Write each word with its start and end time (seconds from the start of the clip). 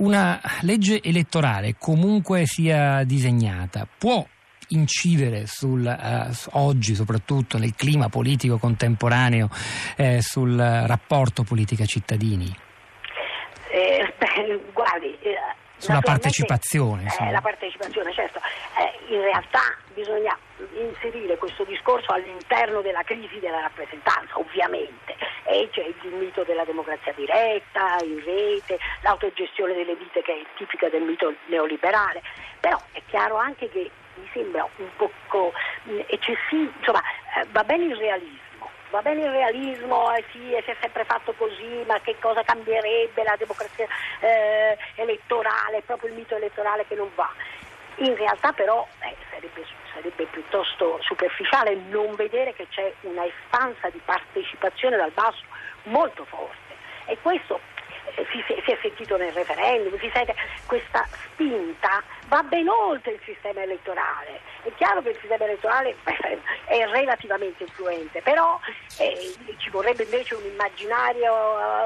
Una 0.00 0.40
legge 0.62 1.02
elettorale, 1.02 1.74
comunque 1.78 2.46
sia 2.46 3.04
disegnata, 3.04 3.86
può 3.98 4.24
incidere 4.68 5.46
sul, 5.46 5.86
eh, 5.86 6.30
oggi, 6.52 6.94
soprattutto 6.94 7.58
nel 7.58 7.74
clima 7.74 8.08
politico 8.08 8.56
contemporaneo, 8.56 9.50
eh, 9.96 10.22
sul 10.22 10.56
rapporto 10.56 11.42
politica-cittadini? 11.42 12.50
Eh, 13.70 14.10
beh, 14.16 14.60
guardi, 14.72 15.18
eh, 15.20 15.36
sulla 15.76 16.00
partecipazione. 16.00 17.04
Eh, 17.20 17.30
la 17.30 17.42
partecipazione, 17.42 18.10
certo. 18.14 18.38
Eh, 18.38 19.12
in 19.14 19.20
realtà 19.20 19.60
bisogna 19.92 20.34
inserire 20.74 21.36
questo 21.36 21.64
discorso 21.64 22.12
all'interno 22.12 22.80
della 22.80 23.02
crisi 23.02 23.38
della 23.38 23.60
rappresentanza, 23.60 24.38
ovviamente. 24.38 25.16
E 25.44 25.68
c'è 25.72 25.84
il 25.84 26.12
mito 26.12 26.42
della 26.44 26.64
democrazia 26.64 27.12
diretta, 27.12 27.96
in 28.02 28.22
rete, 28.24 28.78
l'autogestione 29.02 29.74
delle 29.74 29.94
vite 29.96 30.22
che 30.22 30.32
è 30.32 30.44
tipica 30.56 30.88
del 30.88 31.02
mito 31.02 31.34
neoliberale. 31.46 32.22
Però 32.60 32.80
è 32.92 33.02
chiaro 33.08 33.36
anche 33.36 33.68
che 33.68 33.90
mi 34.14 34.28
sembra 34.32 34.68
un 34.76 34.88
poco 34.96 35.52
mm, 35.88 36.00
eccessivo, 36.06 36.70
insomma, 36.78 37.02
eh, 37.36 37.46
va 37.50 37.64
bene 37.64 37.84
il 37.84 37.96
realismo 37.96 38.48
va 38.90 39.02
bene 39.02 39.24
il 39.24 39.30
realismo, 39.30 40.12
eh 40.14 40.24
sì, 40.32 40.38
si 40.38 40.70
è 40.70 40.76
sempre 40.80 41.04
fatto 41.04 41.32
così, 41.34 41.84
ma 41.86 41.98
che 42.00 42.16
cosa 42.20 42.42
cambierebbe 42.42 43.22
la 43.22 43.36
democrazia 43.38 43.86
eh, 44.20 44.76
elettorale, 44.96 45.82
proprio 45.82 46.10
il 46.10 46.16
mito 46.16 46.36
elettorale 46.36 46.84
che 46.86 46.96
non 46.96 47.08
va. 47.14 47.30
In 48.00 48.16
realtà 48.16 48.52
però 48.52 48.86
eh, 49.00 49.14
sarebbe, 49.30 49.62
sarebbe, 49.92 50.24
piuttosto 50.24 50.98
superficiale 51.02 51.74
non 51.74 52.14
vedere 52.14 52.54
che 52.54 52.66
c'è 52.70 52.92
una 53.02 53.26
espansa 53.26 53.90
di 53.90 54.00
partecipazione 54.02 54.96
dal 54.96 55.10
basso 55.10 55.44
molto 55.84 56.24
forte 56.24 56.74
e 57.04 57.18
questo 57.20 57.60
eh, 58.14 58.26
si, 58.30 58.42
si, 58.46 58.70
è 58.70 58.78
sentito 58.80 59.18
nel 59.18 59.32
referendum, 59.32 59.98
si 59.98 60.10
sente 60.14 60.34
questa 60.64 61.06
spinta 61.24 62.02
va 62.28 62.42
ben 62.42 62.68
oltre 62.68 63.12
il 63.12 63.20
sistema 63.22 63.62
elettorale. 63.62 64.40
È 64.62 64.72
chiaro 64.76 65.02
che 65.02 65.10
il 65.10 65.18
sistema 65.18 65.44
elettorale 65.44 65.94
è 66.64 66.86
relativamente 66.86 67.64
influente, 67.64 68.22
però 68.22 68.58
eh, 68.98 69.34
ci 69.58 69.68
vorrebbe 69.68 70.04
invece 70.04 70.36
un 70.36 70.44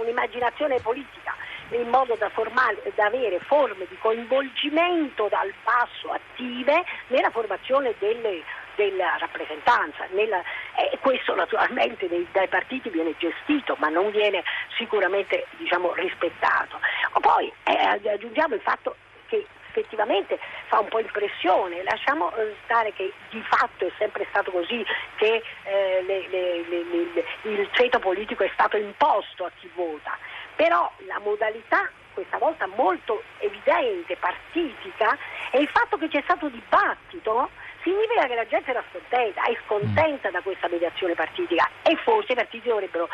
un'immaginazione 0.00 0.80
politica 0.80 1.36
in 1.70 1.88
modo 1.88 2.14
da, 2.16 2.28
formale, 2.30 2.80
da, 2.94 3.06
avere 3.06 3.38
forme 3.40 3.86
di 3.88 3.96
coinvolgimento 3.98 5.28
dal 5.28 5.52
basso 5.64 6.10
attive 6.10 6.84
nella 7.08 7.30
formazione 7.30 7.94
delle, 7.98 8.42
della 8.74 9.16
rappresentanza. 9.18 10.06
Nella, 10.10 10.42
eh, 10.76 10.98
questo 11.00 11.34
naturalmente 11.34 12.08
dai, 12.08 12.26
dai, 12.32 12.48
partiti 12.48 12.88
viene 12.90 13.14
gestito, 13.18 13.76
ma 13.78 13.88
non 13.88 14.10
viene 14.10 14.42
sicuramente 14.76 15.46
diciamo, 15.58 15.92
rispettato. 15.94 16.78
Poi 17.20 17.52
eh, 17.64 18.08
aggiungiamo 18.10 18.54
il 18.54 18.60
fatto 18.62 18.96
che 19.26 19.46
effettivamente 19.70 20.38
fa 20.66 20.80
un 20.80 20.88
po' 20.88 20.98
impressione, 20.98 21.82
lasciamo 21.84 22.34
eh, 22.34 22.54
stare 22.64 22.92
che 22.92 23.12
di 23.30 23.42
fatto 23.42 23.86
è 23.86 23.92
sempre 23.98 24.26
stato 24.30 24.50
così, 24.50 24.84
che 25.16 25.42
eh, 25.64 26.02
le, 26.02 26.28
le, 26.28 26.64
le, 26.68 27.24
il 27.42 27.68
ceto 27.72 27.98
politico 27.98 28.42
è 28.42 28.50
stato 28.52 28.76
imposto 28.76 29.44
a 29.44 29.50
chi 29.58 29.70
vota, 29.74 30.18
però 30.60 30.92
la 31.08 31.18
modalità 31.24 31.88
questa 32.12 32.36
volta 32.36 32.68
molto 32.76 33.22
evidente, 33.38 34.14
partitica, 34.20 35.16
è 35.50 35.56
il 35.56 35.68
fatto 35.72 35.96
che 35.96 36.08
c'è 36.08 36.20
stato 36.20 36.50
dibattito 36.50 37.48
significa 37.82 38.26
che 38.26 38.34
la 38.34 38.46
gente 38.46 38.68
era 38.68 38.84
scontenta, 38.90 39.40
è 39.44 39.56
scontenta 39.64 40.28
da 40.28 40.42
questa 40.42 40.68
mediazione 40.68 41.14
partitica 41.14 41.66
e 41.80 41.96
forse 42.04 42.32
i 42.32 42.34
partiti 42.34 42.68
dovrebbero 42.68 43.08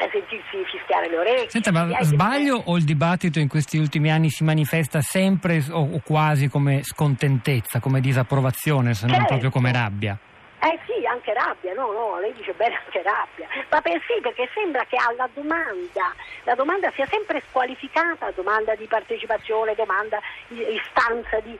eh, 0.00 0.08
sentirsi 0.10 0.64
fischiare 0.66 1.08
le 1.08 1.18
orecchie. 1.18 1.62
Senta, 1.62 1.70
ma 1.70 2.02
sbaglio 2.02 2.56
o 2.56 2.76
il 2.76 2.82
dibattito 2.82 3.38
in 3.38 3.46
questi 3.46 3.78
ultimi 3.78 4.10
anni 4.10 4.30
si 4.30 4.42
manifesta 4.42 5.00
sempre 5.00 5.62
o, 5.70 5.94
o 5.94 6.00
quasi 6.02 6.48
come 6.48 6.82
scontentezza, 6.82 7.78
come 7.78 8.00
disapprovazione, 8.00 8.94
se 8.94 9.06
non 9.06 9.14
certo. 9.14 9.28
proprio 9.28 9.50
come 9.50 9.70
rabbia? 9.70 10.18
Eh 10.62 10.78
sì, 10.84 11.06
anche 11.06 11.32
rabbia, 11.32 11.72
no, 11.72 11.90
no, 11.90 12.18
lei 12.18 12.34
dice 12.34 12.52
bene 12.52 12.78
anche 12.84 13.00
rabbia, 13.02 13.48
ma 13.70 13.80
per 13.80 13.98
sì, 14.06 14.20
perché 14.20 14.46
sembra 14.52 14.84
che 14.84 14.96
alla 14.96 15.26
domanda, 15.32 16.14
la 16.44 16.54
domanda 16.54 16.92
sia 16.94 17.06
sempre 17.06 17.42
squalificata, 17.48 18.30
domanda 18.32 18.74
di 18.74 18.84
partecipazione, 18.84 19.74
domanda 19.74 20.20
istanza 20.48 21.40
di 21.40 21.58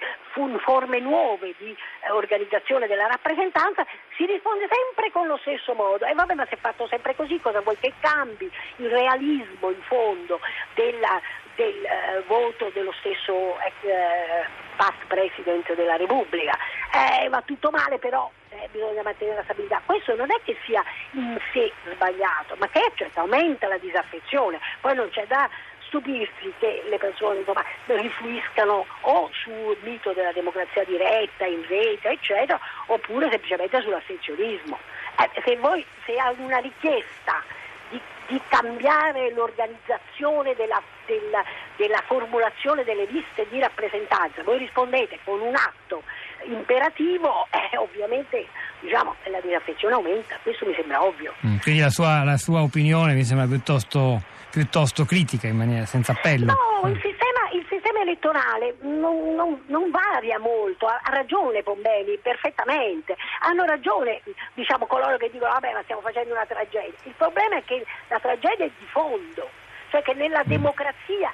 forme 0.58 1.00
nuove 1.00 1.54
di 1.56 1.70
eh, 1.70 2.10
organizzazione 2.10 2.86
della 2.86 3.06
rappresentanza, 3.06 3.86
si 4.16 4.26
risponde 4.26 4.69
sempre 4.70 5.10
con 5.10 5.26
lo 5.26 5.38
stesso 5.38 5.72
modo. 5.72 6.04
E 6.04 6.12
vabbè, 6.12 6.34
ma 6.34 6.44
se 6.44 6.56
è 6.56 6.58
fatto 6.58 6.86
sempre 6.86 7.16
così, 7.16 7.41
cosa 7.41 7.62
vuoi 7.62 7.78
che 7.78 7.94
cambi? 8.00 8.53
Il 8.76 8.91
realismo 8.91 9.70
in 9.70 9.80
fondo 9.82 10.41
della, 10.74 11.19
del 11.54 11.84
eh, 11.84 12.22
voto 12.26 12.70
dello 12.74 12.92
stesso 13.00 13.58
eh, 13.60 14.44
past 14.76 15.06
presidente 15.06 15.74
della 15.74 15.97
Repubblica. 15.97 16.53
Eh, 16.92 17.30
va 17.30 17.41
tutto 17.41 17.70
male, 17.70 17.98
però 17.98 18.30
eh, 18.60 18.69
bisogna 18.71 19.03
mantenere 19.03 19.38
la 19.38 19.44
stabilità. 19.44 19.81
Questo 19.84 20.15
non 20.15 20.31
è 20.31 20.41
che 20.44 20.56
sia 20.65 20.84
in 21.12 21.38
sé 21.53 21.72
sbagliato, 21.93 22.56
ma 22.59 22.69
che 22.69 22.93
certo, 22.94 23.21
aumenta 23.21 23.66
la 23.69 23.78
disaffezione. 23.78 24.60
Poi 24.81 24.94
non 24.94 25.09
c'è 25.10 25.26
da 25.26 25.48
stupirsi 25.91 26.53
che 26.59 26.84
le 26.88 26.98
persone 26.98 27.41
insomma, 27.41 27.65
rifluiscano 27.87 28.87
o 29.00 29.28
sul 29.32 29.76
mito 29.82 30.12
della 30.12 30.32
democrazia 30.32 30.84
diretta, 30.84 31.44
in 31.44 31.65
rete, 31.66 32.10
eccetera, 32.10 32.59
oppure 32.87 33.28
semplicemente 33.28 33.81
sull'astensionismo. 33.82 34.78
Eh, 35.19 35.42
se, 35.44 35.56
voi, 35.56 35.84
se 36.04 36.16
hai 36.16 36.37
una 36.38 36.59
richiesta 36.59 37.42
di, 37.88 38.00
di 38.28 38.41
cambiare 38.48 39.32
l'organizzazione 39.32 40.54
della, 40.54 40.81
della, 41.06 41.44
della 41.77 42.03
formulazione 42.06 42.84
delle 42.84 43.06
liste 43.06 43.47
di 43.48 43.59
rappresentanza, 43.59 44.44
voi 44.44 44.59
rispondete 44.59 45.19
con 45.25 45.41
un 45.41 45.56
atto 45.56 46.04
imperativo, 46.44 47.46
eh, 47.50 47.76
ovviamente 47.76 48.46
diciamo, 48.80 49.14
la 49.24 49.40
disaffezione 49.40 49.94
aumenta, 49.94 50.38
questo 50.42 50.66
mi 50.66 50.74
sembra 50.74 51.02
ovvio. 51.02 51.34
Mm, 51.46 51.58
quindi 51.58 51.80
la 51.80 51.90
sua, 51.90 52.24
la 52.24 52.36
sua, 52.36 52.62
opinione 52.62 53.14
mi 53.14 53.24
sembra 53.24 53.46
piuttosto, 53.46 54.22
piuttosto 54.50 55.04
critica, 55.04 55.46
in 55.46 55.56
maniera 55.56 55.86
senza 55.86 56.12
appello. 56.12 56.46
No, 56.46 56.88
il 56.88 57.00
sistema, 57.00 57.50
il 57.52 57.66
sistema 57.68 58.00
elettorale 58.00 58.76
non, 58.80 59.34
non, 59.34 59.62
non, 59.66 59.90
varia 59.90 60.38
molto, 60.38 60.86
ha, 60.86 61.00
ha 61.02 61.10
ragione 61.10 61.62
Pombeni, 61.62 62.18
perfettamente, 62.22 63.16
hanno 63.40 63.64
ragione 63.64 64.22
diciamo, 64.54 64.86
coloro 64.86 65.16
che 65.16 65.30
dicono 65.30 65.52
vabbè 65.52 65.72
ma 65.72 65.82
stiamo 65.82 66.00
facendo 66.00 66.32
una 66.32 66.46
tragedia, 66.46 66.92
il 67.04 67.14
problema 67.16 67.56
è 67.56 67.64
che 67.64 67.84
la 68.08 68.18
tragedia 68.18 68.64
è 68.64 68.70
di 68.78 68.86
fondo, 68.86 69.48
cioè 69.90 70.02
che 70.02 70.14
nella 70.14 70.42
mm. 70.44 70.48
democrazia 70.48 71.32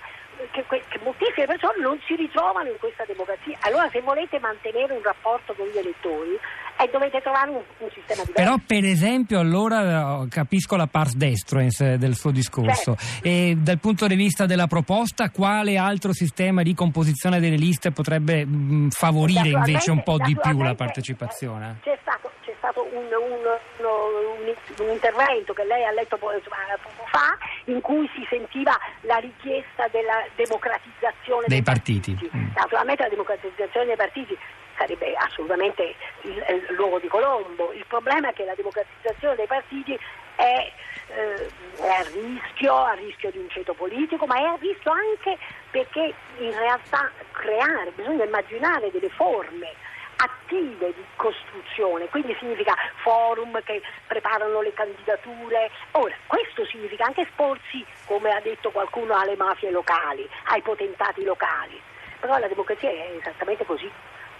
che, 0.50 0.64
che, 0.68 1.00
moltissime 1.02 1.46
persone 1.46 1.80
non 1.80 1.98
si 2.06 2.14
ritrovano 2.14 2.68
in 2.68 2.76
questa 2.78 3.04
democrazia. 3.06 3.56
Allora 3.60 3.88
se 3.90 4.00
volete 4.00 4.38
mantenere 4.38 4.92
un 4.92 5.02
rapporto 5.02 5.54
con 5.54 5.66
gli 5.66 5.76
elettori 5.76 6.38
eh, 6.78 6.88
dovete 6.92 7.20
trovare 7.20 7.50
un, 7.50 7.62
un, 7.78 7.88
sistema 7.92 8.22
diverso. 8.22 8.32
Però 8.32 8.56
per 8.64 8.84
esempio 8.84 9.40
allora 9.40 10.22
eh, 10.22 10.28
capisco 10.28 10.76
la 10.76 10.86
pars 10.86 11.14
destruens 11.14 11.80
eh, 11.80 11.98
del 11.98 12.14
suo 12.14 12.30
discorso 12.30 12.96
certo. 12.96 13.26
e 13.26 13.56
dal 13.58 13.78
punto 13.78 14.06
di 14.06 14.14
vista 14.14 14.46
della 14.46 14.66
proposta 14.66 15.30
quale 15.30 15.78
altro 15.78 16.12
sistema 16.12 16.62
di 16.62 16.74
composizione 16.74 17.40
delle 17.40 17.56
liste 17.56 17.92
potrebbe 17.92 18.44
mh, 18.44 18.74
mm, 18.74 18.88
favorire 18.88 19.48
invece 19.48 19.90
un 19.90 20.02
po' 20.02 20.18
di 20.18 20.36
più 20.36 20.62
la 20.62 20.74
partecipazione? 20.74 21.76
Stato, 21.78 21.90
c'è 21.90 21.98
stato 22.02 22.05
un, 22.96 23.06
un, 23.12 24.54
un, 24.78 24.90
intervento 24.90 25.52
che 25.52 25.64
lei 25.64 25.84
ha 25.84 25.92
letto 25.92 26.16
poco 26.16 26.40
fa 27.06 27.36
in 27.64 27.80
cui 27.80 28.08
si 28.14 28.26
sentiva 28.28 28.78
la 29.02 29.16
richiesta 29.16 29.88
della 29.88 30.24
democratizzazione 30.34 31.44
dei, 31.46 31.60
dei 31.60 31.62
partiti. 31.62 32.12
partiti. 32.12 32.36
Mm. 32.36 32.48
Naturalmente 32.54 33.02
la 33.02 33.08
democratizzazione 33.08 33.86
dei 33.86 33.96
partiti 33.96 34.38
sarebbe 34.76 35.14
assolutamente 35.14 35.94
il, 36.22 36.44
il 36.48 36.74
luogo 36.74 36.98
di 36.98 37.08
Colombo. 37.08 37.72
Il 37.72 37.84
problema 37.86 38.30
è 38.30 38.32
che 38.32 38.44
la 38.44 38.54
democratizzazione 38.54 39.34
dei 39.34 39.46
partiti 39.46 39.98
è, 40.36 40.72
eh, 41.08 41.48
è, 41.80 41.88
a 41.88 42.02
rischio, 42.12 42.74
a 42.74 42.92
rischio 42.92 43.30
di 43.30 43.38
un 43.38 43.48
ceto 43.48 43.74
politico, 43.74 44.26
ma 44.26 44.36
è 44.36 44.42
a 44.42 44.56
rischio 44.60 44.92
anche 44.92 45.38
perché 45.70 46.14
in 46.38 46.56
realtà 46.56 47.10
creare, 47.32 47.92
bisogna 47.94 48.24
immaginare 48.24 48.90
delle 48.90 49.10
forme 49.10 49.84
attive 50.16 50.94
di 50.94 51.04
costruzione, 51.16 52.08
quindi 52.08 52.34
significa 52.38 52.74
forum 53.02 53.60
che 53.62 53.82
preparano 54.06 54.60
le 54.60 54.72
candidature. 54.72 55.70
Ora, 55.92 56.14
questo 56.26 56.64
significa 56.66 57.04
anche 57.04 57.22
esporsi, 57.22 57.84
come 58.06 58.30
ha 58.30 58.40
detto 58.40 58.70
qualcuno, 58.70 59.14
alle 59.14 59.36
mafie 59.36 59.70
locali, 59.70 60.28
ai 60.46 60.62
potentati 60.62 61.22
locali. 61.24 61.80
Però 62.20 62.38
la 62.38 62.48
democrazia 62.48 62.88
è 62.88 63.16
esattamente 63.18 63.64
così, 63.66 63.90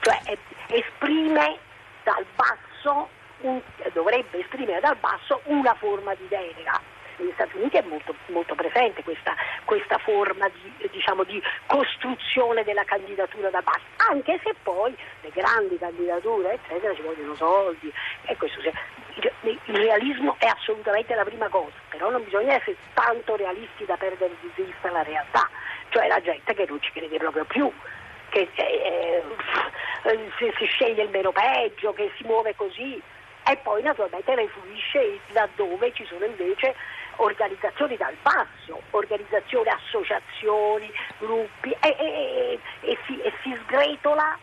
cioè 0.00 0.20
esprime 0.68 1.58
dal 2.04 2.24
basso, 2.34 3.08
un, 3.40 3.60
dovrebbe 3.92 4.38
esprimere 4.38 4.80
dal 4.80 4.96
basso 4.96 5.40
una 5.44 5.74
forma 5.74 6.14
di 6.14 6.26
delega 6.28 6.80
negli 7.16 7.32
Stati 7.34 7.56
Uniti 7.56 7.76
è 7.76 7.82
molto, 7.82 8.14
molto 8.26 8.54
presente 8.54 9.02
questa, 9.02 9.34
questa 9.64 9.98
forma 9.98 10.48
di, 10.48 10.88
diciamo, 10.90 11.24
di, 11.24 11.42
costruzione 11.66 12.64
della 12.64 12.84
candidatura 12.84 13.50
da 13.50 13.62
basso, 13.62 13.84
anche 14.10 14.40
se 14.42 14.54
poi 14.62 14.96
le 15.22 15.30
grandi 15.32 15.78
candidature 15.78 16.54
eccetera 16.54 16.94
ci 16.94 17.02
vogliono 17.02 17.34
soldi. 17.34 17.92
Questo 18.36 18.60
il, 18.60 19.58
il 19.64 19.76
realismo 19.76 20.36
è 20.38 20.46
assolutamente 20.46 21.14
la 21.14 21.24
prima 21.24 21.48
cosa, 21.48 21.72
però 21.88 22.10
non 22.10 22.24
bisogna 22.24 22.54
essere 22.54 22.76
tanto 22.94 23.36
realisti 23.36 23.84
da 23.84 23.96
perdere 23.96 24.34
di 24.40 24.50
vista 24.54 24.90
la 24.90 25.02
realtà. 25.02 25.48
Cioè 25.88 26.08
la 26.08 26.20
gente 26.20 26.54
che 26.54 26.66
non 26.68 26.80
ci 26.80 26.90
crede 26.92 27.16
proprio 27.16 27.44
più, 27.44 27.72
che 28.28 28.48
eh, 28.54 29.22
eh, 30.04 30.30
si, 30.38 30.52
si 30.58 30.64
sceglie 30.66 31.04
il 31.04 31.10
meno 31.10 31.32
peggio, 31.32 31.92
che 31.92 32.10
si 32.16 32.24
muove 32.24 32.54
così. 32.54 33.00
E 33.48 33.56
poi 33.58 33.80
naturalmente 33.80 34.34
refluisce 34.34 35.20
laddove 35.28 35.92
ci 35.92 36.04
sono 36.06 36.24
invece 36.24 36.74
organizzazioni 37.16 37.96
dal 37.96 38.16
basso, 38.22 38.80
organizzazioni, 38.90 39.68
associazioni, 39.68 40.90
gruppi 41.18 41.70
e, 41.80 41.96
e, 41.98 42.60
e, 42.80 42.98
si, 43.06 43.20
e 43.20 43.32
si, 43.42 43.56
sgretola 43.64 44.38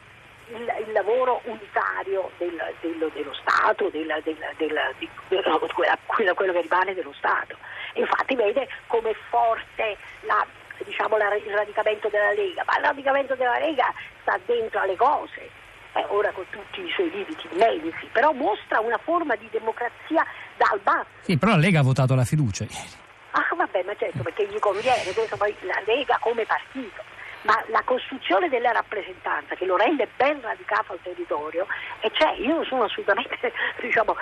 il, 0.47 0.85
il 0.85 0.91
lavoro 0.91 1.41
unitario 1.45 2.31
del, 2.37 2.59
del, 2.81 3.11
dello 3.13 3.33
Stato, 3.33 3.89
del, 3.89 4.21
di, 4.23 5.09
quello, 5.27 6.33
quello 6.33 6.53
che 6.53 6.61
rimane 6.61 6.93
dello 6.93 7.13
Stato. 7.13 7.57
Infatti 7.93 8.35
vede 8.35 8.67
come 8.87 9.11
è 9.11 9.15
forte 9.29 9.97
la, 10.21 10.45
diciamo, 10.83 11.17
la, 11.17 11.33
il 11.35 11.53
radicamento 11.53 12.09
della 12.09 12.31
Lega, 12.31 12.63
ma 12.65 12.77
il 12.77 12.83
radicamento 12.83 13.35
della 13.35 13.59
Lega 13.59 13.93
sta 14.21 14.39
dentro 14.45 14.79
alle 14.79 14.95
cose 14.95 15.61
eh, 15.93 16.05
ora 16.09 16.31
con 16.31 16.45
tutti 16.49 16.81
i 16.81 16.89
suoi 16.91 17.09
limiti 17.11 17.47
immensi, 17.51 18.07
però 18.11 18.31
mostra 18.31 18.79
una 18.79 18.97
forma 18.97 19.35
di 19.35 19.47
democrazia 19.51 20.25
dal 20.69 20.79
basso. 20.81 21.07
Sì, 21.21 21.37
però 21.37 21.51
la 21.51 21.57
Lega 21.57 21.79
ha 21.79 21.83
votato 21.83 22.15
la 22.15 22.23
fiducia 22.23 22.63
ieri. 22.63 23.01
Ah, 23.31 23.55
vabbè, 23.55 23.83
ma 23.83 23.95
certo, 23.95 24.21
perché 24.21 24.47
gli 24.47 24.59
conviene, 24.59 25.11
questo 25.13 25.37
poi 25.37 25.55
la 25.61 25.81
Lega 25.85 26.17
come 26.19 26.45
partito. 26.45 27.11
Ma 27.43 27.61
la 27.67 27.81
costruzione 27.83 28.47
della 28.47 28.71
rappresentanza 28.71 29.55
che 29.55 29.65
lo 29.65 29.75
rende 29.75 30.07
ben 30.15 30.39
radicato 30.39 30.93
al 30.93 30.99
territorio, 31.03 31.67
e 31.99 32.09
cioè 32.13 32.35
io 32.39 32.55
non 32.55 32.63
sono 32.65 32.83
assolutamente, 32.83 33.51
diciamo, 33.81 34.15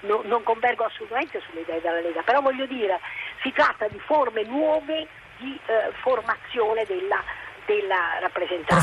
non, 0.00 0.20
non 0.24 0.42
convergo 0.42 0.84
assolutamente 0.84 1.40
sulle 1.48 1.60
idee 1.60 1.80
della 1.80 2.00
Lega, 2.00 2.20
però 2.20 2.42
voglio 2.42 2.66
dire, 2.66 3.00
si 3.40 3.50
tratta 3.52 3.88
di 3.88 3.98
forme 4.00 4.42
nuove 4.42 5.06
di 5.38 5.58
eh, 5.64 5.92
formazione 6.02 6.84
della, 6.84 7.22
della 7.64 8.18
rappresentanza. 8.20 8.82